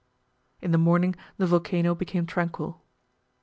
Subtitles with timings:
[0.63, 2.81] In the morning the volcano became tranquil.